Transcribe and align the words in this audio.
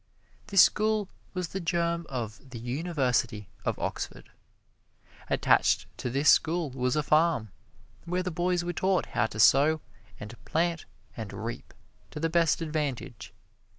This 0.47 0.63
school 0.63 1.09
was 1.35 1.49
the 1.49 1.59
germ 1.59 2.07
of 2.09 2.49
the 2.49 2.57
University 2.57 3.49
of 3.63 3.77
Oxford. 3.77 4.31
Attached 5.29 5.85
to 5.99 6.09
this 6.09 6.27
school 6.27 6.71
was 6.71 6.95
a 6.95 7.03
farm, 7.03 7.51
where 8.05 8.23
the 8.23 8.31
boys 8.31 8.63
were 8.65 8.73
taught 8.73 9.05
how 9.13 9.27
to 9.27 9.39
sow 9.39 9.79
and 10.19 10.43
plant 10.43 10.85
and 11.15 11.31
reap 11.31 11.71
to 12.09 12.19
the 12.19 12.29
best 12.31 12.63
advantage. 12.63 13.31